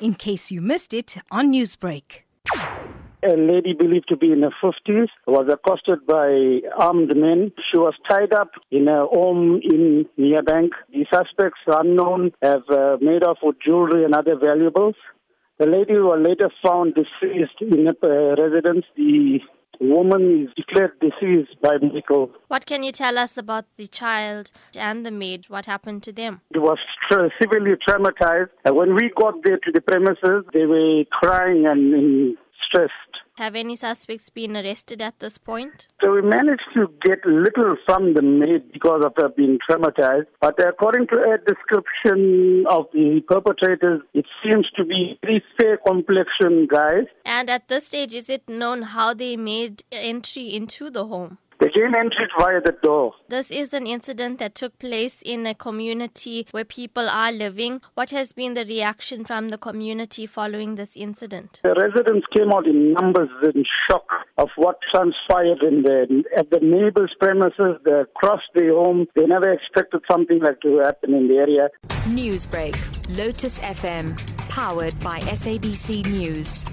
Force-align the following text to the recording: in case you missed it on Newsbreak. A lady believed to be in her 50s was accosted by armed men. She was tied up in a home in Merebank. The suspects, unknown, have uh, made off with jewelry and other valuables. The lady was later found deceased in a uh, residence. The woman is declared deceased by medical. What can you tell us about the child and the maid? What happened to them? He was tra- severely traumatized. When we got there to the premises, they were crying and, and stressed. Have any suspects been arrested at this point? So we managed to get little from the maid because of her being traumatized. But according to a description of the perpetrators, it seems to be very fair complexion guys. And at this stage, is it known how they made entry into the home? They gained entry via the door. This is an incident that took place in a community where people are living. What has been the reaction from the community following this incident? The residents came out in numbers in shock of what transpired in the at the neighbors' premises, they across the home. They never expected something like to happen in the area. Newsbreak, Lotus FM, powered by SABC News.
in 0.00 0.14
case 0.14 0.50
you 0.50 0.60
missed 0.60 0.92
it 0.92 1.16
on 1.30 1.52
Newsbreak. 1.52 2.22
A 3.22 3.34
lady 3.34 3.72
believed 3.72 4.08
to 4.08 4.16
be 4.16 4.30
in 4.30 4.42
her 4.42 4.54
50s 4.62 5.08
was 5.26 5.48
accosted 5.50 6.06
by 6.06 6.60
armed 6.78 7.16
men. 7.16 7.50
She 7.70 7.78
was 7.78 7.94
tied 8.08 8.32
up 8.32 8.50
in 8.70 8.86
a 8.88 9.06
home 9.06 9.60
in 9.62 10.06
Merebank. 10.18 10.70
The 10.92 11.06
suspects, 11.12 11.60
unknown, 11.66 12.32
have 12.42 12.62
uh, 12.70 12.98
made 13.00 13.24
off 13.24 13.38
with 13.42 13.56
jewelry 13.64 14.04
and 14.04 14.14
other 14.14 14.36
valuables. 14.36 14.94
The 15.58 15.66
lady 15.66 15.94
was 15.94 16.22
later 16.22 16.50
found 16.64 16.94
deceased 16.94 17.60
in 17.60 17.88
a 17.88 17.94
uh, 18.02 18.36
residence. 18.36 18.84
The 18.96 19.40
woman 19.80 20.44
is 20.44 20.54
declared 20.56 20.92
deceased 21.00 21.60
by 21.62 21.78
medical. 21.80 22.30
What 22.48 22.66
can 22.66 22.82
you 22.82 22.92
tell 22.92 23.18
us 23.18 23.36
about 23.36 23.64
the 23.76 23.86
child 23.86 24.50
and 24.76 25.04
the 25.04 25.10
maid? 25.10 25.46
What 25.48 25.66
happened 25.66 26.02
to 26.04 26.12
them? 26.12 26.40
He 26.52 26.58
was 26.58 26.78
tra- 27.08 27.30
severely 27.40 27.72
traumatized. 27.88 28.50
When 28.64 28.94
we 28.94 29.10
got 29.16 29.34
there 29.44 29.58
to 29.58 29.72
the 29.72 29.80
premises, 29.80 30.44
they 30.52 30.66
were 30.66 31.04
crying 31.10 31.66
and, 31.66 31.94
and 31.94 32.36
stressed. 32.66 32.92
Have 33.36 33.54
any 33.54 33.76
suspects 33.76 34.30
been 34.30 34.56
arrested 34.56 35.02
at 35.02 35.18
this 35.18 35.36
point? 35.36 35.88
So 36.02 36.10
we 36.10 36.22
managed 36.22 36.68
to 36.74 36.90
get 37.02 37.18
little 37.26 37.76
from 37.84 38.14
the 38.14 38.22
maid 38.22 38.72
because 38.72 39.04
of 39.04 39.12
her 39.18 39.28
being 39.28 39.58
traumatized. 39.68 40.24
But 40.40 40.58
according 40.58 41.08
to 41.08 41.16
a 41.16 41.36
description 41.46 42.64
of 42.66 42.86
the 42.94 43.20
perpetrators, 43.28 44.00
it 44.14 44.24
seems 44.42 44.66
to 44.76 44.86
be 44.86 45.18
very 45.22 45.44
fair 45.60 45.76
complexion 45.76 46.66
guys. 46.66 47.04
And 47.26 47.50
at 47.50 47.68
this 47.68 47.88
stage, 47.88 48.14
is 48.14 48.30
it 48.30 48.48
known 48.48 48.80
how 48.80 49.12
they 49.12 49.36
made 49.36 49.84
entry 49.92 50.54
into 50.54 50.88
the 50.88 51.06
home? 51.06 51.36
They 51.58 51.70
gained 51.70 51.96
entry 51.96 52.26
via 52.38 52.60
the 52.60 52.76
door. 52.82 53.12
This 53.28 53.50
is 53.50 53.72
an 53.72 53.86
incident 53.86 54.38
that 54.40 54.54
took 54.54 54.78
place 54.78 55.22
in 55.22 55.46
a 55.46 55.54
community 55.54 56.46
where 56.50 56.64
people 56.64 57.08
are 57.08 57.32
living. 57.32 57.80
What 57.94 58.10
has 58.10 58.32
been 58.32 58.54
the 58.54 58.64
reaction 58.64 59.24
from 59.24 59.48
the 59.48 59.56
community 59.56 60.26
following 60.26 60.74
this 60.74 60.90
incident? 60.94 61.60
The 61.62 61.74
residents 61.74 62.26
came 62.36 62.52
out 62.52 62.66
in 62.66 62.92
numbers 62.92 63.30
in 63.42 63.64
shock 63.88 64.06
of 64.36 64.48
what 64.56 64.78
transpired 64.92 65.62
in 65.62 65.82
the 65.82 66.24
at 66.36 66.50
the 66.50 66.60
neighbors' 66.60 67.14
premises, 67.18 67.80
they 67.84 67.92
across 67.92 68.42
the 68.54 68.68
home. 68.68 69.06
They 69.14 69.26
never 69.26 69.50
expected 69.50 70.02
something 70.10 70.40
like 70.40 70.60
to 70.60 70.78
happen 70.78 71.14
in 71.14 71.28
the 71.28 71.36
area. 71.36 71.68
Newsbreak, 72.06 72.76
Lotus 73.16 73.58
FM, 73.60 74.16
powered 74.48 74.98
by 75.00 75.20
SABC 75.20 76.04
News. 76.06 76.64